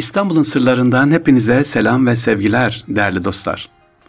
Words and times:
İstanbul'un 0.00 0.42
sırlarından 0.42 1.10
hepinize 1.10 1.64
selam 1.64 2.06
ve 2.06 2.16
sevgiler 2.16 2.84
değerli 2.88 3.24
dostlar. 3.24 3.68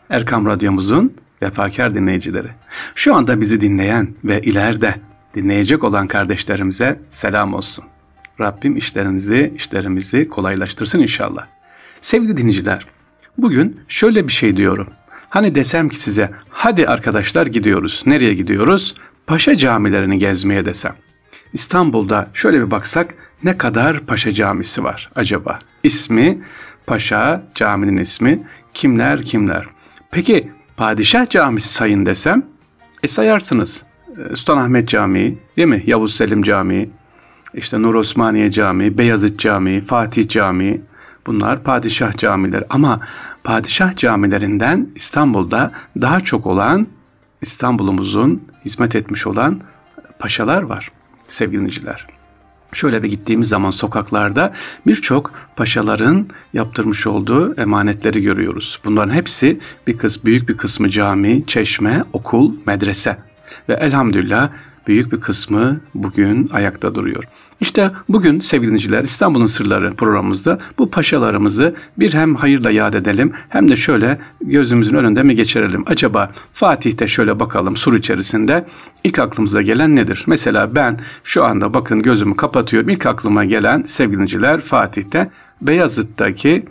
Erkam 0.09 0.45
Radyomuzun 0.45 1.13
vefakar 1.41 1.95
dinleyicileri. 1.95 2.47
Şu 2.95 3.15
anda 3.15 3.41
bizi 3.41 3.61
dinleyen 3.61 4.15
ve 4.23 4.41
ileride 4.41 4.95
dinleyecek 5.35 5.83
olan 5.83 6.07
kardeşlerimize 6.07 6.99
selam 7.09 7.53
olsun. 7.53 7.85
Rabbim 8.39 8.77
işlerinizi, 8.77 9.53
işlerimizi 9.55 10.29
kolaylaştırsın 10.29 10.99
inşallah. 10.99 11.45
Sevgili 12.01 12.37
dinleyiciler, 12.37 12.85
bugün 13.37 13.79
şöyle 13.87 14.27
bir 14.27 14.33
şey 14.33 14.57
diyorum. 14.57 14.87
Hani 15.29 15.55
desem 15.55 15.89
ki 15.89 15.99
size, 15.99 16.31
hadi 16.49 16.87
arkadaşlar 16.87 17.47
gidiyoruz. 17.47 18.03
Nereye 18.05 18.33
gidiyoruz? 18.33 18.95
Paşa 19.27 19.57
camilerini 19.57 20.19
gezmeye 20.19 20.65
desem. 20.65 20.95
İstanbul'da 21.53 22.29
şöyle 22.33 22.59
bir 22.65 22.71
baksak 22.71 23.15
ne 23.43 23.57
kadar 23.57 23.99
Paşa 23.99 24.31
Camisi 24.31 24.83
var 24.83 25.09
acaba? 25.15 25.59
İsmi 25.83 26.41
Paşa 26.87 27.43
caminin 27.55 27.97
ismi 27.97 28.43
kimler 28.73 29.21
kimler? 29.21 29.65
Peki 30.11 30.51
Padişah 30.77 31.29
Camisi 31.29 31.73
sayın 31.73 32.05
desem 32.05 32.43
e 33.03 33.07
sayarsınız. 33.07 33.83
E, 34.31 34.35
Sultanahmet 34.35 34.89
Camii 34.89 35.37
değil 35.57 35.67
mi? 35.67 35.83
Yavuz 35.87 36.15
Selim 36.15 36.43
Camii, 36.43 36.89
işte 37.53 37.81
Nur 37.81 37.93
Osmaniye 37.93 38.51
Camii, 38.51 38.97
Beyazıt 38.97 39.39
Camii, 39.39 39.85
Fatih 39.85 40.27
Camii 40.27 40.81
bunlar 41.27 41.63
padişah 41.63 42.17
camileri 42.17 42.65
ama 42.69 42.99
padişah 43.43 43.95
camilerinden 43.95 44.89
İstanbul'da 44.95 45.71
daha 46.01 46.19
çok 46.19 46.45
olan 46.45 46.87
İstanbul'umuzun 47.41 48.43
hizmet 48.65 48.95
etmiş 48.95 49.27
olan 49.27 49.61
paşalar 50.19 50.61
var 50.61 50.91
sevgili 51.27 51.57
dinleyiciler. 51.57 52.10
Şöyle 52.73 53.03
bir 53.03 53.09
gittiğimiz 53.09 53.49
zaman 53.49 53.71
sokaklarda 53.71 54.53
birçok 54.87 55.33
paşaların 55.55 56.27
yaptırmış 56.53 57.07
olduğu 57.07 57.55
emanetleri 57.55 58.21
görüyoruz. 58.21 58.79
Bunların 58.85 59.13
hepsi 59.13 59.59
bir 59.87 59.97
kız 59.97 60.25
büyük 60.25 60.49
bir 60.49 60.57
kısmı 60.57 60.89
cami, 60.89 61.43
çeşme, 61.47 62.03
okul, 62.13 62.53
medrese 62.65 63.17
ve 63.69 63.73
elhamdülillah 63.73 64.49
büyük 64.87 65.11
bir 65.11 65.21
kısmı 65.21 65.79
bugün 65.93 66.49
ayakta 66.53 66.95
duruyor. 66.95 67.23
İşte 67.61 67.91
bugün 68.09 68.39
sevgili 68.39 68.67
dinleyiciler 68.67 69.03
İstanbul'un 69.03 69.47
Sırları 69.47 69.93
programımızda 69.93 70.59
bu 70.77 70.89
paşalarımızı 70.89 71.75
bir 71.97 72.13
hem 72.13 72.35
hayırla 72.35 72.71
yad 72.71 72.93
edelim 72.93 73.33
hem 73.49 73.69
de 73.69 73.75
şöyle 73.75 74.17
gözümüzün 74.41 74.97
önünde 74.97 75.23
mi 75.23 75.35
geçirelim? 75.35 75.83
Acaba 75.87 76.31
Fatih'te 76.53 77.07
şöyle 77.07 77.39
bakalım 77.39 77.77
sur 77.77 77.93
içerisinde 77.93 78.65
ilk 79.03 79.19
aklımıza 79.19 79.61
gelen 79.61 79.95
nedir? 79.95 80.23
Mesela 80.27 80.75
ben 80.75 80.99
şu 81.23 81.43
anda 81.43 81.73
bakın 81.73 82.01
gözümü 82.01 82.35
kapatıyorum. 82.35 82.89
İlk 82.89 83.05
aklıma 83.05 83.45
gelen 83.45 83.83
sevgili 83.87 84.15
dinleyiciler 84.15 84.61
Fatih'te 84.61 85.29
Beyazıt'taki 85.61 86.65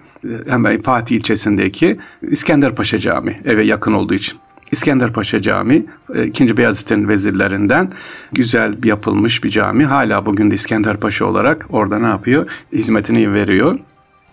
hemen 0.48 0.82
Fatih 0.82 1.16
ilçesindeki 1.16 1.98
İskender 2.22 2.74
Paşa 2.74 2.98
Camii 2.98 3.40
eve 3.44 3.64
yakın 3.64 3.92
olduğu 3.92 4.14
için. 4.14 4.38
İskender 4.72 5.12
Paşa 5.12 5.42
Camii, 5.42 5.86
2. 6.26 6.44
E, 6.44 6.56
Beyazıt'ın 6.56 7.08
vezirlerinden 7.08 7.92
güzel 8.32 8.84
yapılmış 8.84 9.44
bir 9.44 9.50
cami. 9.50 9.84
Hala 9.84 10.26
bugün 10.26 10.50
de 10.50 10.54
İskender 10.54 10.96
Paşa 10.96 11.24
olarak 11.24 11.66
orada 11.70 11.98
ne 11.98 12.06
yapıyor? 12.06 12.46
Hizmetini 12.72 13.32
veriyor. 13.32 13.78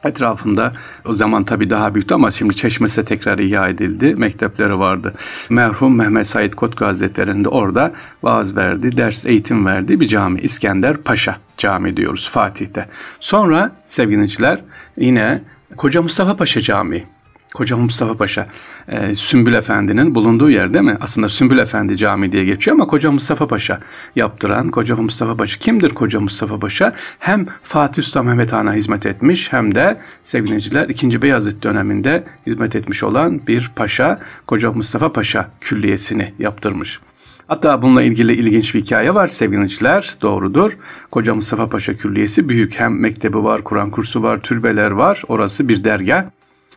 Etrafında 0.04 0.74
o 1.06 1.14
zaman 1.14 1.44
tabii 1.44 1.70
daha 1.70 1.94
büyüktü 1.94 2.14
ama 2.14 2.32
şimdi 2.32 2.56
Çeşmesi 2.56 3.06
tekrar 3.06 3.40
ihya 3.40 3.68
edildi. 3.68 4.16
Mektepleri 4.16 4.80
vardı. 4.80 5.14
Merhum 5.50 5.96
Mehmet 5.96 6.28
Said 6.28 6.54
Kotku 6.54 6.86
Hazretleri'nde 6.86 7.50
orada 7.50 7.94
vaaz 8.24 8.56
verdi, 8.56 8.98
ders 8.98 9.26
eğitim 9.26 9.66
verdi 9.66 10.00
bir 10.00 10.08
cami. 10.08 10.40
İskender 10.40 10.98
Paşa 10.98 11.38
Cami 11.58 11.98
diyoruz 11.98 12.30
Fatih'te. 12.30 12.90
Sonra 13.20 13.72
sevgiliciler 13.86 14.60
yine 14.98 15.42
Koca 15.78 16.02
Mustafa 16.02 16.38
Paşa 16.38 16.62
Camii. 16.62 17.17
Koca 17.54 17.78
Mustafa 17.78 18.18
Paşa, 18.18 18.48
e, 18.88 19.16
Sümbül 19.16 19.54
Efendi'nin 19.54 20.16
bulunduğu 20.16 20.50
yer 20.50 20.74
değil 20.74 20.86
mi? 20.86 20.98
Aslında 21.02 21.30
Sümbül 21.30 21.58
Efendi 21.58 21.98
Camii 21.98 22.32
diye 22.32 22.46
geçiyor 22.46 22.78
ama 22.78 22.88
Koca 22.88 23.12
Mustafa 23.12 23.48
Paşa 23.48 23.80
yaptıran 24.16 24.70
Koca 24.70 24.96
Mustafa 24.96 25.38
Paşa. 25.38 25.60
Kimdir 25.60 25.90
Koca 25.90 26.20
Mustafa 26.20 26.60
Paşa? 26.60 26.96
Hem 27.20 27.46
Fatih 27.62 28.04
Sultan 28.04 28.26
Mehmet 28.26 28.54
Han'a 28.54 28.74
hizmet 28.74 29.06
etmiş 29.06 29.54
hem 29.54 29.76
de 29.76 29.98
sevgiliciler 30.24 30.90
2. 30.90 31.22
Beyazıt 31.22 31.64
döneminde 31.64 32.24
hizmet 32.48 32.76
etmiş 32.76 33.04
olan 33.04 33.48
bir 33.48 33.72
paşa 33.76 34.20
Koca 34.48 34.72
Mustafa 34.72 35.14
Paşa 35.14 35.50
külliyesini 35.62 36.34
yaptırmış. 36.40 37.00
Hatta 37.48 37.82
bununla 37.82 38.02
ilgili 38.02 38.34
ilginç 38.34 38.76
bir 38.76 38.82
hikaye 38.82 39.14
var 39.14 39.28
sevgiliciler. 39.28 40.14
Doğrudur. 40.22 40.78
Koca 41.12 41.36
Mustafa 41.36 41.70
Paşa 41.70 41.98
Külliyesi 41.98 42.50
büyük. 42.50 42.80
Hem 42.80 43.00
mektebi 43.00 43.44
var, 43.44 43.64
Kur'an 43.64 43.92
kursu 43.92 44.24
var, 44.24 44.42
türbeler 44.42 44.92
var. 44.92 45.24
Orası 45.28 45.68
bir 45.68 45.84
dergah. 45.84 46.26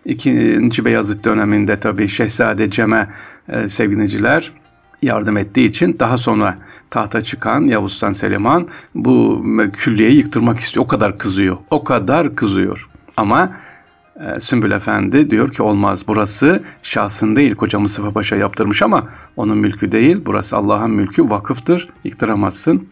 İkinci 0.05 0.85
Beyazıt 0.85 1.25
döneminde 1.25 1.81
tabii 1.81 2.09
Şehzade 2.09 2.71
Cem'e 2.71 3.09
e, 3.49 3.69
sevgiliciler 3.69 4.53
yardım 5.03 5.37
ettiği 5.37 5.69
için 5.69 5.97
daha 5.99 6.17
sonra 6.17 6.59
tahta 6.91 7.21
çıkan 7.21 7.61
Yavuz 7.63 7.93
Sultan 7.93 8.13
Seliman 8.13 8.69
bu 8.95 9.45
külliyeyi 9.73 10.17
yıktırmak 10.17 10.61
istiyor. 10.61 10.85
O 10.85 10.89
kadar 10.89 11.19
kızıyor. 11.19 11.57
O 11.71 11.85
kadar 11.85 12.35
kızıyor. 12.35 12.89
Ama 13.17 13.53
e, 14.21 14.41
Sümbül 14.41 14.71
Efendi 14.71 15.31
diyor 15.31 15.53
ki 15.53 15.63
olmaz 15.63 16.05
burası 16.09 16.63
şahsın 16.83 17.37
değil 17.37 17.55
Koca 17.55 17.81
Mustafa 17.81 18.11
Paşa 18.11 18.37
yaptırmış 18.37 18.83
ama 18.83 19.09
onun 19.37 19.59
mülkü 19.59 19.93
değil. 19.93 20.23
Burası 20.27 20.57
Allah'ın 20.57 20.91
mülkü 20.91 21.31
vakıftır 21.31 21.89
yıktıramazsın. 22.05 22.89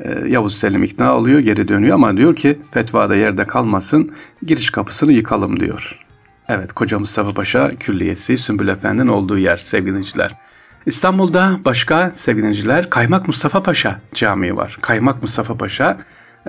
E, 0.00 0.28
Yavuz 0.28 0.56
Selim 0.56 0.84
ikna 0.84 1.16
oluyor 1.16 1.38
geri 1.38 1.68
dönüyor 1.68 1.94
ama 1.94 2.16
diyor 2.16 2.36
ki 2.36 2.58
fetvada 2.70 3.16
yerde 3.16 3.44
kalmasın 3.44 4.12
giriş 4.46 4.70
kapısını 4.70 5.12
yıkalım 5.12 5.60
diyor. 5.60 6.05
Evet, 6.48 6.72
Koca 6.72 6.98
Mustafa 6.98 7.34
Paşa 7.34 7.70
Külliyesi 7.80 8.38
Sümbül 8.38 8.68
Efendi'nin 8.68 9.08
olduğu 9.08 9.38
yer 9.38 9.56
sevgiliciler. 9.56 10.34
İstanbul'da 10.86 11.58
başka 11.64 12.10
sevgiliciler 12.14 12.90
Kaymak 12.90 13.26
Mustafa 13.26 13.62
Paşa 13.62 14.00
Camii 14.14 14.56
var. 14.56 14.78
Kaymak 14.80 15.22
Mustafa 15.22 15.56
Paşa 15.56 15.98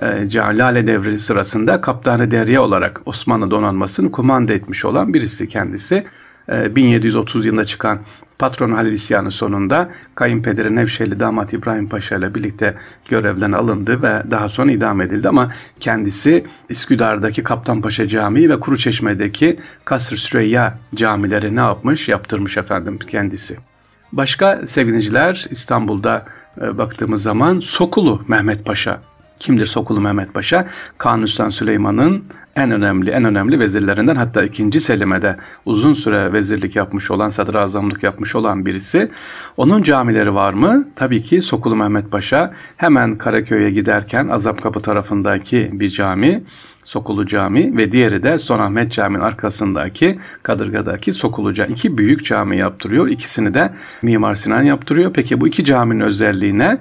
e, 0.02 0.06
Lale 0.34 0.86
Devri 0.86 1.20
sırasında 1.20 1.80
Kaptanı 1.80 2.30
Derya 2.30 2.62
olarak 2.62 3.00
Osmanlı 3.06 3.50
donanmasını 3.50 4.12
kumanda 4.12 4.52
etmiş 4.52 4.84
olan 4.84 5.14
birisi 5.14 5.48
kendisi. 5.48 6.06
1730 6.48 7.44
e, 7.44 7.48
yılında 7.48 7.64
çıkan 7.64 7.98
Patron 8.38 8.72
Halil 8.72 8.92
İsyanı 8.92 9.32
sonunda 9.32 9.90
kayınpederi 10.14 10.76
Nevşehirli 10.76 11.20
damat 11.20 11.52
İbrahim 11.52 11.88
Paşa 11.88 12.16
ile 12.16 12.34
birlikte 12.34 12.74
görevden 13.08 13.52
alındı 13.52 14.02
ve 14.02 14.22
daha 14.30 14.48
sonra 14.48 14.72
idam 14.72 15.00
edildi 15.00 15.28
ama 15.28 15.52
kendisi 15.80 16.46
Üsküdar'daki 16.70 17.42
Kaptanpaşa 17.42 18.08
Camii 18.08 18.50
ve 18.50 18.60
Kuruçeşme'deki 18.60 19.60
Kasr 19.84 20.16
Süreyya 20.16 20.78
camileri 20.94 21.56
ne 21.56 21.60
yapmış? 21.60 22.08
Yaptırmış 22.08 22.56
efendim 22.56 22.98
kendisi. 22.98 23.56
Başka 24.12 24.66
sevgiliciler 24.66 25.46
İstanbul'da 25.50 26.26
e, 26.60 26.78
baktığımız 26.78 27.22
zaman 27.22 27.60
Sokulu 27.60 28.22
Mehmet 28.28 28.64
Paşa 28.64 29.00
Kimdir 29.40 29.66
Sokulu 29.66 30.00
Mehmet 30.00 30.34
Paşa? 30.34 30.66
Kanuni 30.98 31.28
Süleyman'ın 31.28 32.24
en 32.58 32.70
önemli 32.70 33.10
en 33.10 33.24
önemli 33.24 33.60
vezirlerinden 33.60 34.16
hatta 34.16 34.44
ikinci 34.44 34.80
Selim'e 34.80 35.36
uzun 35.64 35.94
süre 35.94 36.32
vezirlik 36.32 36.76
yapmış 36.76 37.10
olan, 37.10 37.28
sadrazamlık 37.28 38.02
yapmış 38.02 38.34
olan 38.34 38.66
birisi. 38.66 39.10
Onun 39.56 39.82
camileri 39.82 40.34
var 40.34 40.52
mı? 40.52 40.88
Tabii 40.96 41.22
ki 41.22 41.42
Sokulu 41.42 41.76
Mehmet 41.76 42.10
Paşa 42.10 42.54
hemen 42.76 43.18
Karaköy'e 43.18 43.70
giderken 43.70 44.28
Azap 44.28 44.62
Kapı 44.62 44.82
tarafındaki 44.82 45.70
bir 45.72 45.90
cami. 45.90 46.42
Sokulu 46.84 47.26
Cami 47.26 47.76
ve 47.76 47.92
diğeri 47.92 48.22
de 48.22 48.38
Sultanahmet 48.38 48.92
Camii'nin 48.92 49.22
arkasındaki 49.22 50.18
Kadırga'daki 50.42 51.12
Sokulu 51.12 51.54
Cami. 51.54 51.72
İki 51.72 51.98
büyük 51.98 52.24
cami 52.24 52.56
yaptırıyor. 52.56 53.08
İkisini 53.08 53.54
de 53.54 53.72
Mimar 54.02 54.34
Sinan 54.34 54.62
yaptırıyor. 54.62 55.12
Peki 55.12 55.40
bu 55.40 55.48
iki 55.48 55.64
caminin 55.64 56.00
özelliği 56.00 56.58
ne? 56.58 56.78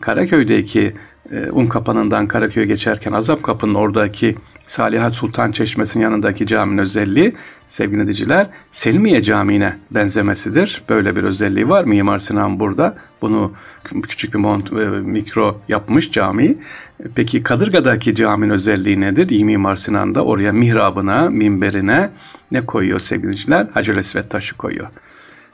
Karaköy'deki 0.00 0.94
e, 1.32 1.50
Un 1.50 1.66
Kapanı'ndan 1.66 2.26
Karaköy'e 2.26 2.66
geçerken 2.66 3.12
Azap 3.12 3.42
Kapı'nın 3.42 3.74
oradaki 3.74 4.36
Salihat 4.68 5.16
Sultan 5.16 5.52
Çeşmesi'nin 5.52 6.04
yanındaki 6.04 6.46
caminin 6.46 6.78
özelliği 6.78 7.36
sevgili 7.68 8.02
ediciler 8.02 8.46
Selmiye 8.70 9.22
Camii'ne 9.22 9.76
benzemesidir. 9.90 10.82
Böyle 10.88 11.16
bir 11.16 11.22
özelliği 11.22 11.68
var. 11.68 11.84
Mimar 11.84 12.18
Sinan 12.18 12.60
burada 12.60 12.96
bunu 13.22 13.52
küçük 14.08 14.34
bir 14.34 14.38
mont, 14.38 14.72
e, 14.72 14.74
mikro 14.86 15.60
yapmış 15.68 16.12
camiyi. 16.12 16.58
Peki 17.14 17.42
Kadırga'daki 17.42 18.14
caminin 18.14 18.50
özelliği 18.50 19.00
nedir? 19.00 19.28
İyi 19.28 19.44
Mimar 19.44 19.76
Sinan 19.76 20.14
oraya 20.14 20.52
mihrabına, 20.52 21.30
minberine 21.30 22.10
ne 22.50 22.66
koyuyor 22.66 23.00
sevgiliciler? 23.00 23.66
Hacer 23.74 23.96
Esvet 23.96 24.30
taşı 24.30 24.56
koyuyor. 24.56 24.86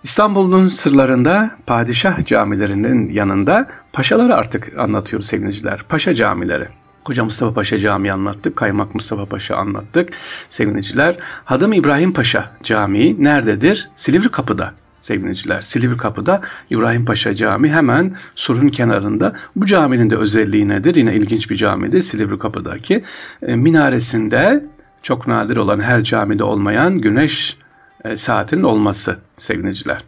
İstanbul'un 0.02 0.68
sırlarında 0.68 1.50
padişah 1.66 2.24
camilerinin 2.24 3.08
yanında 3.08 3.68
paşaları 3.92 4.34
artık 4.34 4.78
anlatıyoruz 4.78 5.26
sevgiliciler. 5.26 5.84
Paşa 5.88 6.14
camileri. 6.14 6.68
Koca 7.04 7.24
Mustafa 7.24 7.54
Paşa 7.54 7.78
Camii 7.78 8.12
anlattık. 8.12 8.56
Kaymak 8.56 8.94
Mustafa 8.94 9.26
Paşa 9.26 9.56
anlattık. 9.56 10.08
Sevgiliciler. 10.50 11.16
Hadım 11.44 11.72
İbrahim 11.72 12.12
Paşa 12.12 12.50
Camii 12.62 13.24
nerededir? 13.24 13.90
Silivri 13.94 14.28
Kapı'da 14.28 14.74
sevgiliciler. 15.00 15.62
Silivri 15.62 15.96
Kapı'da 15.96 16.40
İbrahim 16.70 17.04
Paşa 17.04 17.34
Camii 17.34 17.70
hemen 17.70 18.16
surun 18.34 18.68
kenarında. 18.68 19.32
Bu 19.56 19.66
caminin 19.66 20.10
de 20.10 20.16
özelliği 20.16 20.68
nedir? 20.68 20.94
Yine 20.94 21.14
ilginç 21.14 21.50
bir 21.50 21.56
camidir 21.56 22.02
Silivri 22.02 22.38
Kapı'daki. 22.38 23.04
E, 23.42 23.56
minaresinde 23.56 24.64
çok 25.02 25.26
nadir 25.26 25.56
olan 25.56 25.80
her 25.80 26.04
camide 26.04 26.44
olmayan 26.44 26.98
güneş 26.98 27.56
e, 28.04 28.16
saatinin 28.16 28.62
olması 28.62 29.18
seviniciler. 29.36 30.04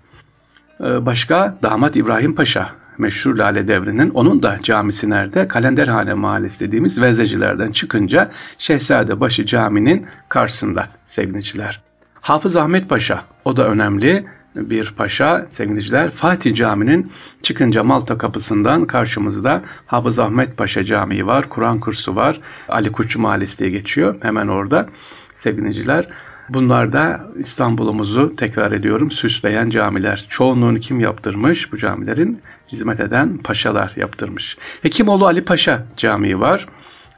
E, 0.81 1.07
başka 1.07 1.59
damat 1.63 1.97
İbrahim 1.97 2.35
Paşa 2.35 2.71
meşhur 2.99 3.35
Lale 3.35 3.69
Devri'nin 3.69 4.11
onun 4.11 4.43
da 4.43 4.59
camisi 4.63 5.11
nerede? 5.11 5.49
Kalenderhane 5.49 6.15
Mahallesi 6.15 6.67
dediğimiz 6.67 7.01
vezecilerden 7.01 7.73
çıkınca 7.73 8.31
Şehzadebaşı 8.59 9.47
Camii'nin 9.47 10.07
karşısında 10.29 10.89
seviniciler. 11.05 11.83
Hafız 12.21 12.57
Ahmet 12.57 12.89
Paşa 12.89 13.25
o 13.45 13.57
da 13.57 13.69
önemli 13.69 14.27
bir 14.57 14.95
paşa 14.97 15.47
sevgiliciler 15.51 16.11
Fatih 16.11 16.55
Camii'nin 16.55 17.13
çıkınca 17.43 17.85
Malta 17.85 18.19
kapısından 18.19 18.85
karşımızda 18.85 19.63
Hafız 19.87 20.19
Ahmet 20.19 20.57
Paşa 20.57 20.85
Camii 20.85 21.27
var, 21.27 21.49
Kur'an 21.49 21.81
kursu 21.81 22.17
var, 22.17 22.41
Ali 22.69 22.93
Kuşçu 22.93 23.21
Mahallesi 23.21 23.59
diye 23.59 23.71
geçiyor 23.71 24.17
hemen 24.23 24.49
orada 24.49 24.89
sevgiliciler. 25.35 26.09
Bunlar 26.49 26.93
da 26.93 27.27
İstanbul'umuzu 27.37 28.37
tekrar 28.37 28.73
ediyorum 28.73 29.11
süsleyen 29.11 29.71
camiler. 29.71 30.27
Çoğunluğunu 30.29 30.81
kim 30.81 31.01
yaptırmış 31.01 31.73
bu 31.73 31.77
camilerin? 31.77 32.43
Hizmet 32.69 33.01
eden 33.01 33.39
paşalar 33.39 33.93
yaptırmış. 33.97 34.59
Hekimoğlu 34.83 35.27
Ali 35.27 35.45
Paşa 35.45 35.87
Camii 35.97 36.41
var. 36.41 36.67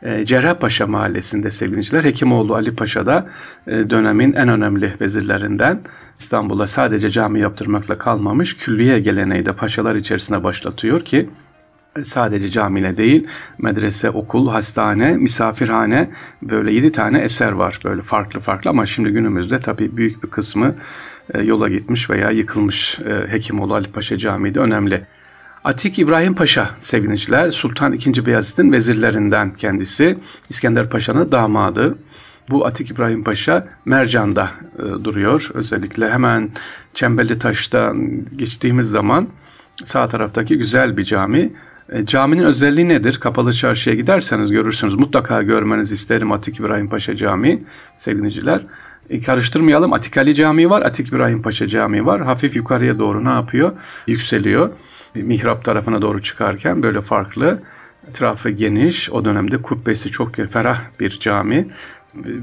E, 0.02 0.24
Cerrahpaşa 0.24 0.86
mahallesinde 0.86 1.50
sevgiliciler 1.50 2.04
Hekimoğlu 2.04 2.54
Ali 2.54 2.74
Paşa 2.74 3.06
da 3.06 3.28
e, 3.66 3.90
dönemin 3.90 4.32
en 4.32 4.48
önemli 4.48 4.94
vezirlerinden 5.00 5.80
İstanbul'a 6.18 6.66
sadece 6.66 7.10
cami 7.10 7.40
yaptırmakla 7.40 7.98
kalmamış 7.98 8.56
külliye 8.56 8.98
geleneği 8.98 9.46
de 9.46 9.52
paşalar 9.52 9.94
içerisine 9.94 10.44
başlatıyor 10.44 11.04
ki 11.04 11.30
e, 11.96 12.04
sadece 12.04 12.50
camiyle 12.50 12.96
değil 12.96 13.26
medrese, 13.58 14.10
okul, 14.10 14.48
hastane, 14.48 15.16
misafirhane 15.16 16.10
böyle 16.42 16.72
yedi 16.72 16.92
tane 16.92 17.18
eser 17.18 17.52
var 17.52 17.80
böyle 17.84 18.02
farklı 18.02 18.40
farklı 18.40 18.70
ama 18.70 18.86
şimdi 18.86 19.10
günümüzde 19.10 19.60
tabii 19.60 19.96
büyük 19.96 20.22
bir 20.22 20.30
kısmı 20.30 20.74
yola 21.42 21.68
gitmiş 21.68 22.10
veya 22.10 22.30
yıkılmış 22.30 22.98
Hekimoğlu 23.28 23.74
Ali 23.74 23.92
Paşa 23.92 24.18
Camii 24.18 24.54
de 24.54 24.60
önemli. 24.60 25.04
Atik 25.64 25.98
İbrahim 25.98 26.34
Paşa 26.34 26.70
sevgiliciler 26.80 27.50
Sultan 27.50 27.92
II. 27.92 28.26
Beyazıt'ın 28.26 28.72
vezirlerinden 28.72 29.54
kendisi. 29.54 30.18
İskender 30.50 30.90
Paşa'nın 30.90 31.32
damadı. 31.32 31.98
Bu 32.50 32.66
Atik 32.66 32.90
İbrahim 32.90 33.24
Paşa 33.24 33.68
Mercan'da 33.84 34.50
e, 34.78 35.04
duruyor. 35.04 35.50
Özellikle 35.54 36.10
hemen 36.10 36.50
Çemberli 36.94 37.38
Taş'ta 37.38 37.92
geçtiğimiz 38.36 38.90
zaman 38.90 39.28
sağ 39.84 40.08
taraftaki 40.08 40.58
güzel 40.58 40.96
bir 40.96 41.04
cami. 41.04 41.52
E, 41.88 42.06
caminin 42.06 42.44
özelliği 42.44 42.88
nedir? 42.88 43.20
Kapalı 43.20 43.52
çarşıya 43.52 43.96
giderseniz 43.96 44.50
görürsünüz. 44.50 44.94
Mutlaka 44.94 45.42
görmenizi 45.42 45.94
isterim 45.94 46.32
Atik 46.32 46.60
İbrahim 46.60 46.88
Paşa 46.88 47.16
Camii 47.16 47.64
sevgiliciler. 47.96 48.66
E, 49.10 49.20
karıştırmayalım. 49.20 49.92
Atik 49.92 50.16
Ali 50.16 50.34
Camii 50.34 50.70
var, 50.70 50.82
Atik 50.82 51.08
İbrahim 51.08 51.42
Paşa 51.42 51.68
Camii 51.68 52.06
var. 52.06 52.22
Hafif 52.22 52.56
yukarıya 52.56 52.98
doğru 52.98 53.24
ne 53.24 53.30
yapıyor? 53.30 53.72
Yükseliyor 54.06 54.70
mihrap 55.14 55.64
tarafına 55.64 56.02
doğru 56.02 56.22
çıkarken 56.22 56.82
böyle 56.82 57.00
farklı 57.00 57.62
etrafı 58.10 58.50
geniş 58.50 59.10
o 59.10 59.24
dönemde 59.24 59.62
kubbesi 59.62 60.10
çok 60.10 60.36
ferah 60.36 60.80
bir 61.00 61.10
cami 61.10 61.68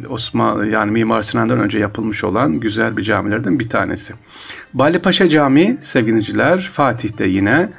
Osman 0.09 0.65
yani 0.65 0.91
Mimar 0.91 1.21
Sinan'dan 1.21 1.59
önce 1.59 1.79
yapılmış 1.79 2.23
olan 2.23 2.59
güzel 2.59 2.97
bir 2.97 3.03
camilerden 3.03 3.59
bir 3.59 3.69
tanesi. 3.69 4.13
Bali 4.73 4.99
Paşa 4.99 5.29
Camii 5.29 5.77
sevgiliciler 5.81 6.69
Fatih'te 6.73 7.27
yine 7.27 7.51
e, 7.51 7.69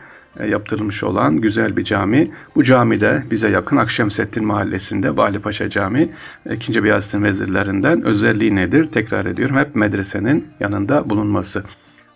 yaptırılmış 0.44 1.04
olan 1.04 1.36
güzel 1.36 1.76
bir 1.76 1.84
cami. 1.84 2.30
Bu 2.54 2.64
camide 2.64 3.24
bize 3.30 3.48
yakın 3.48 3.76
Akşemseddin 3.76 4.46
Mahallesi'nde 4.46 5.16
Bali 5.16 5.38
Paşa 5.38 5.70
Camii 5.70 6.12
2. 6.50 6.84
Beyazıt'ın 6.84 7.22
vezirlerinden 7.22 8.02
özelliği 8.02 8.56
nedir? 8.56 8.86
Tekrar 8.92 9.26
ediyorum 9.26 9.56
hep 9.56 9.74
medresenin 9.74 10.48
yanında 10.60 11.10
bulunması. 11.10 11.64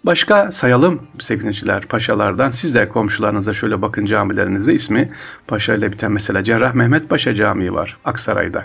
Başka 0.05 0.53
sayalım 0.53 1.03
sevgiliciler 1.19 1.87
paşalardan. 1.87 2.51
Siz 2.51 2.75
de 2.75 2.89
komşularınıza 2.89 3.55
şöyle 3.55 3.83
bakın 3.83 4.07
camilerinizde 4.07 4.75
ismi 4.75 5.13
paşa 5.47 5.75
ile 5.75 5.93
biten 5.93 6.13
mesela 6.13 6.45
Cerrah 6.45 6.75
Mehmet 6.75 7.09
Paşa 7.09 7.35
Camii 7.35 7.75
var 7.75 7.97
Aksaray'da. 8.05 8.65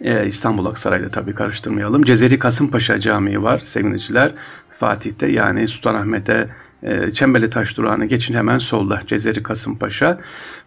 Ee, 0.00 0.26
İstanbul 0.26 0.66
Aksaray'da 0.66 1.08
tabii 1.08 1.34
karıştırmayalım. 1.34 2.02
Cezeri 2.02 2.38
Kasımpaşa 2.38 3.00
Camii 3.00 3.42
var 3.42 3.60
sevgiliciler. 3.60 4.32
Fatih'te 4.78 5.26
yani 5.26 5.68
Sultanahmet'e 5.68 6.32
e, 6.32 6.46
Çembeli 7.12 7.50
Taş 7.50 7.76
durağına 7.76 8.04
geçin 8.04 8.34
hemen 8.34 8.58
solda 8.58 9.02
Cezeri 9.06 9.42
Kasımpaşa. 9.42 10.18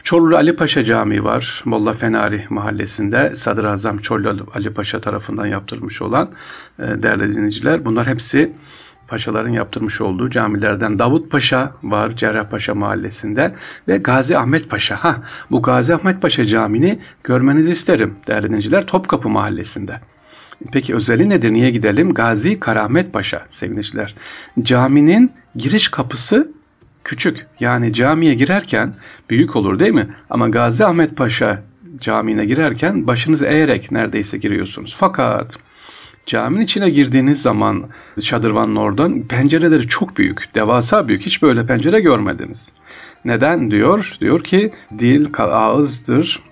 Çorlu 0.04 0.36
Ali 0.36 0.56
Paşa 0.56 0.84
Camii 0.84 1.24
var. 1.24 1.62
Molla 1.66 1.94
Fenari 1.94 2.46
mahallesinde 2.50 3.36
Sadrazam 3.36 3.98
Çorlu 3.98 4.48
Ali 4.54 4.74
Paşa 4.74 5.02
tarafından 5.02 5.46
yaptırılmış 5.46 6.02
olan 6.02 6.30
e, 6.80 6.84
değerli 7.04 7.36
dinleyiciler. 7.36 7.86
Bunlar 7.86 8.08
hepsi 8.08 8.54
paşaların 9.08 9.50
yaptırmış 9.50 10.02
olduğu 10.02 10.30
camilerden 10.30 11.00
Davut 11.00 11.32
Paşa 11.32 11.72
var 11.84 12.16
Cerrahpaşa 12.16 12.76
mahallesinde 12.76 13.56
ve 13.88 13.98
Gazi 13.98 14.38
Ahmet 14.38 14.70
Paşa. 14.70 15.04
Ha, 15.04 15.16
bu 15.52 15.62
Gazi 15.62 15.96
Ahmet 15.96 16.22
Paşa 16.22 16.46
Camii'ni 16.46 17.00
görmenizi 17.24 17.72
isterim 17.72 18.16
değerli 18.28 18.48
dinleyiciler 18.48 18.88
Topkapı 18.88 19.30
mahallesinde. 19.30 20.00
Peki 20.72 20.96
özelliği 20.96 21.30
nedir? 21.30 21.54
Niye 21.54 21.72
gidelim? 21.72 22.14
Gazi 22.14 22.60
Karamet 22.60 23.14
Paşa 23.14 23.46
sevgiliciler. 23.50 24.16
Caminin 24.62 25.32
giriş 25.56 25.88
kapısı 25.88 26.52
küçük. 27.04 27.46
Yani 27.60 27.94
camiye 27.94 28.34
girerken 28.34 28.94
büyük 29.30 29.56
olur 29.56 29.80
değil 29.80 29.94
mi? 29.94 30.08
Ama 30.30 30.50
Gazi 30.50 30.86
Ahmet 30.86 31.18
Paşa 31.18 31.64
camiine 32.00 32.46
girerken 32.46 33.08
başınızı 33.08 33.46
eğerek 33.46 33.92
neredeyse 33.92 34.38
giriyorsunuz. 34.38 34.96
Fakat 35.00 35.58
Caminin 36.26 36.64
içine 36.64 36.90
girdiğiniz 36.90 37.42
zaman 37.42 37.84
şadırvanın 38.22 38.76
oradan 38.76 39.22
pencereleri 39.22 39.88
çok 39.88 40.18
büyük, 40.18 40.56
devasa 40.56 41.08
büyük. 41.08 41.26
Hiç 41.26 41.42
böyle 41.42 41.66
pencere 41.66 42.00
görmediniz. 42.00 42.72
Neden 43.26 43.72
diyor? 43.72 44.18
Diyor 44.22 44.44
ki 44.44 44.74
dil 45.00 45.28
ağızdır, 45.38 46.44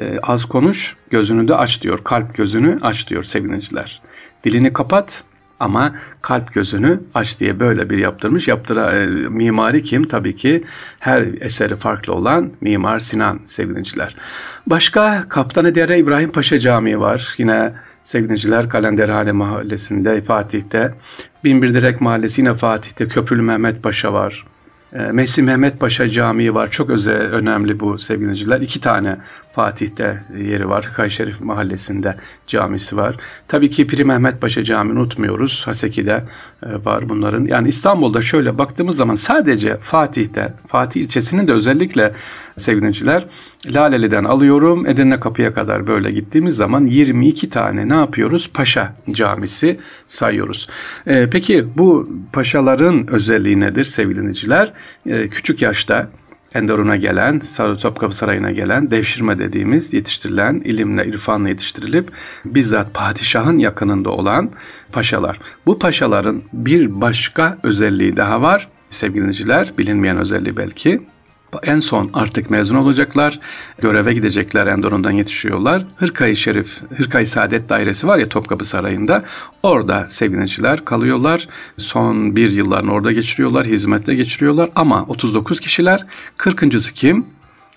e, 0.00 0.18
az 0.22 0.44
konuş, 0.44 0.96
gözünü 1.10 1.48
de 1.48 1.54
aç 1.54 1.82
diyor. 1.82 2.04
Kalp 2.04 2.34
gözünü 2.34 2.78
aç 2.82 3.08
diyor 3.08 3.24
seviniciler. 3.24 4.02
Dilini 4.44 4.72
kapat 4.72 5.24
ama 5.60 5.94
kalp 6.22 6.52
gözünü 6.52 7.00
aç 7.14 7.40
diye 7.40 7.60
böyle 7.60 7.90
bir 7.90 7.98
yaptırmış. 7.98 8.48
Yaptıra 8.48 8.92
e, 8.92 9.06
mimari 9.28 9.82
kim? 9.82 10.08
Tabii 10.08 10.36
ki 10.36 10.64
her 10.98 11.22
eseri 11.40 11.76
farklı 11.76 12.12
olan 12.12 12.50
Mimar 12.60 12.98
Sinan 12.98 13.40
sevgiliciler. 13.46 14.16
Başka 14.66 15.28
Kaptan 15.28 15.74
Dere 15.74 15.98
İbrahim 15.98 16.32
Paşa 16.32 16.58
Camii 16.58 17.00
var. 17.00 17.34
Yine 17.38 17.72
Sevgiliciler 18.06 18.68
Kalenderhane 18.68 19.32
Mahallesi'nde 19.32 20.22
Fatih'te. 20.22 20.94
Binbir 21.44 21.74
Direk 21.74 22.00
Mahallesi 22.00 22.40
yine 22.40 22.54
Fatih'te 22.54 23.08
Köprülü 23.08 23.42
Mehmet 23.42 23.82
Paşa 23.82 24.12
var. 24.12 24.46
E, 24.92 24.98
Mesih 24.98 25.42
Mehmet 25.42 25.80
Paşa 25.80 26.08
Camii 26.08 26.54
var. 26.54 26.70
Çok 26.70 26.90
özel, 26.90 27.20
önemli 27.20 27.80
bu 27.80 27.98
sevgiliciler. 27.98 28.60
İki 28.60 28.80
tane 28.80 29.16
Fatih'te 29.54 30.24
yeri 30.38 30.68
var. 30.68 30.90
Kayşerif 30.96 31.40
Mahallesi'nde 31.40 32.16
camisi 32.46 32.96
var. 32.96 33.16
Tabii 33.48 33.70
ki 33.70 33.86
Piri 33.86 34.04
Mehmet 34.04 34.40
Paşa 34.40 34.64
Camii 34.64 34.92
unutmuyoruz. 34.92 35.66
Haseki'de 35.66 36.22
e, 36.62 36.84
var 36.84 37.08
bunların. 37.08 37.44
Yani 37.44 37.68
İstanbul'da 37.68 38.22
şöyle 38.22 38.58
baktığımız 38.58 38.96
zaman 38.96 39.14
sadece 39.14 39.76
Fatih'te, 39.76 40.54
Fatih 40.66 41.00
ilçesinin 41.00 41.48
de 41.48 41.52
özellikle 41.52 42.12
sevgiliciler 42.56 43.26
Laleli'den 43.74 44.24
alıyorum 44.24 44.86
Edirne 44.86 45.20
Kapı'ya 45.20 45.54
kadar 45.54 45.86
böyle 45.86 46.10
gittiğimiz 46.10 46.56
zaman 46.56 46.86
22 46.86 47.50
tane 47.50 47.88
ne 47.88 47.94
yapıyoruz? 47.94 48.50
Paşa 48.54 48.96
camisi 49.10 49.80
sayıyoruz. 50.08 50.68
Ee, 51.06 51.28
peki 51.32 51.66
bu 51.78 52.10
paşaların 52.32 53.06
özelliği 53.10 53.60
nedir 53.60 53.84
sevgiliciler? 53.84 54.72
Ee, 55.06 55.28
küçük 55.28 55.62
yaşta 55.62 56.08
Enderun'a 56.54 56.96
gelen, 56.96 57.42
Topkapı 57.80 58.16
Sarayı'na 58.16 58.50
gelen, 58.50 58.90
devşirme 58.90 59.38
dediğimiz 59.38 59.92
yetiştirilen, 59.92 60.54
ilimle, 60.64 61.06
irfanla 61.06 61.48
yetiştirilip 61.48 62.10
bizzat 62.44 62.94
padişahın 62.94 63.58
yakınında 63.58 64.10
olan 64.10 64.50
paşalar. 64.92 65.40
Bu 65.66 65.78
paşaların 65.78 66.42
bir 66.52 67.00
başka 67.00 67.58
özelliği 67.62 68.16
daha 68.16 68.42
var 68.42 68.68
sevgiliciler, 68.90 69.72
bilinmeyen 69.78 70.18
özelliği 70.18 70.56
belki. 70.56 71.00
En 71.62 71.80
son 71.80 72.10
artık 72.14 72.50
mezun 72.50 72.76
olacaklar. 72.76 73.40
Göreve 73.78 74.14
gidecekler. 74.14 74.66
Endorun'dan 74.66 75.10
yetişiyorlar. 75.10 75.86
Hırkayı 75.96 76.36
Şerif, 76.36 76.80
Hırkayı 76.96 77.26
Saadet 77.26 77.68
Dairesi 77.68 78.06
var 78.06 78.18
ya 78.18 78.28
Topkapı 78.28 78.64
Sarayı'nda. 78.64 79.24
Orada 79.62 80.06
sevineciler 80.08 80.84
kalıyorlar. 80.84 81.48
Son 81.76 82.36
bir 82.36 82.52
yıllarını 82.52 82.92
orada 82.92 83.12
geçiriyorlar. 83.12 83.66
Hizmette 83.66 84.14
geçiriyorlar. 84.14 84.70
Ama 84.74 85.04
39 85.08 85.60
kişiler. 85.60 86.06
40.sı 86.38 86.94
kim? 86.94 87.26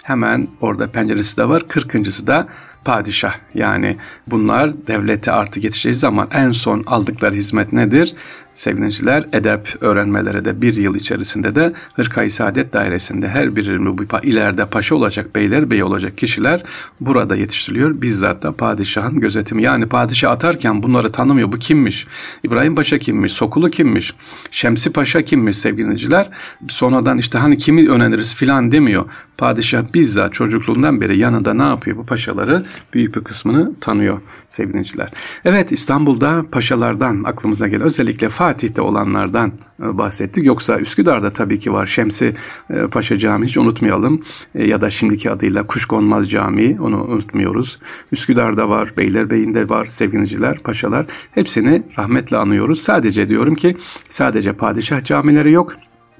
Hemen 0.04 0.48
orada 0.62 0.88
penceresi 0.92 1.38
de 1.38 1.50
var. 1.50 1.62
40.sı 1.62 2.28
da 2.28 2.48
padişah. 2.86 3.34
Yani 3.54 3.98
bunlar 4.28 4.88
devlete 4.88 5.32
artık 5.32 5.64
yetişeceği 5.64 5.96
zaman 5.96 6.28
en 6.34 6.52
son 6.52 6.84
aldıkları 6.88 7.36
hizmet 7.36 7.74
nedir? 7.74 8.16
Sevgiliciler 8.60 9.26
edep 9.34 9.76
öğrenmelere 9.82 10.46
de 10.46 10.62
bir 10.62 10.76
yıl 10.76 10.96
içerisinde 10.96 11.56
de 11.56 11.74
Hırkayı 11.94 12.32
Saadet 12.32 12.74
Dairesi'nde 12.74 13.30
her 13.30 13.56
biri 13.56 13.80
ileride 14.24 14.66
paşa 14.66 14.96
olacak, 14.96 15.36
beyler 15.36 15.72
bey 15.72 15.84
olacak 15.84 16.18
kişiler 16.18 16.64
burada 17.02 17.36
yetiştiriliyor. 17.36 18.02
Bizzat 18.02 18.44
da 18.44 18.52
padişahın 18.52 19.20
gözetimi. 19.20 19.64
Yani 19.64 19.86
padişah 19.86 20.32
atarken 20.32 20.84
bunları 20.84 21.12
tanımıyor. 21.12 21.52
Bu 21.52 21.60
kimmiş? 21.60 22.08
İbrahim 22.44 22.76
Paşa 22.76 22.98
kimmiş? 22.98 23.34
Sokulu 23.34 23.70
kimmiş? 23.70 24.14
Şemsi 24.52 24.92
Paşa 24.92 25.22
kimmiş 25.22 25.58
sevgiliciler? 25.58 26.30
Sonradan 26.68 27.18
işte 27.18 27.38
hani 27.38 27.58
kimi 27.58 27.90
öneririz 27.90 28.36
filan 28.36 28.72
demiyor. 28.72 29.06
Padişah 29.38 29.84
bizzat 29.94 30.34
çocukluğundan 30.34 31.02
beri 31.02 31.18
yanında 31.18 31.54
ne 31.54 31.64
yapıyor? 31.64 31.98
Bu 31.98 32.06
paşaları 32.06 32.66
büyük 32.94 33.16
bir 33.16 33.24
kısmını 33.24 33.72
tanıyor 33.82 34.22
sevgiliciler. 34.48 35.12
Evet 35.46 35.72
İstanbul'da 35.72 36.46
paşalardan 36.52 37.24
aklımıza 37.24 37.68
gelen 37.68 37.82
özellikle 37.82 38.30
Fatih'te 38.50 38.82
olanlardan 38.82 39.52
e, 39.84 39.98
bahsettik. 39.98 40.46
Yoksa 40.46 40.80
Üsküdar'da 40.80 41.32
tabii 41.32 41.60
ki 41.60 41.74
var. 41.74 41.88
Şemsi 41.88 42.36
e, 42.70 42.88
Paşa 42.88 43.18
Camii 43.18 43.48
hiç 43.48 43.58
unutmayalım. 43.58 44.24
E, 44.56 44.68
ya 44.68 44.82
da 44.82 44.90
şimdiki 44.90 45.32
adıyla 45.32 45.68
Kuşkonmaz 45.68 46.30
Camii 46.30 46.78
onu 46.80 47.04
unutmuyoruz. 47.04 47.80
Üsküdar'da 48.12 48.70
var, 48.70 48.94
Beylerbeyi'nde 48.98 49.70
var 49.70 49.86
sevgiliciler, 49.86 50.60
paşalar. 50.60 51.06
Hepsini 51.32 51.84
rahmetle 51.98 52.38
anıyoruz. 52.38 52.82
Sadece 52.82 53.30
diyorum 53.30 53.56
ki 53.56 53.78
sadece 54.10 54.54
padişah 54.54 55.04
camileri 55.04 55.52
yok 55.52 55.74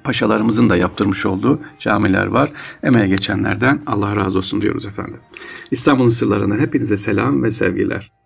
paşalarımızın 0.04 0.70
da 0.70 0.76
yaptırmış 0.76 1.26
olduğu 1.26 1.60
camiler 1.78 2.26
var. 2.26 2.52
Emeğe 2.82 3.08
geçenlerden 3.08 3.82
Allah 3.86 4.16
razı 4.16 4.38
olsun 4.38 4.62
diyoruz 4.62 4.86
efendim. 4.86 5.20
İstanbul'un 5.70 6.08
sırlarından 6.08 6.58
hepinize 6.58 6.96
selam 6.96 7.42
ve 7.42 7.50
sevgiler. 7.50 8.19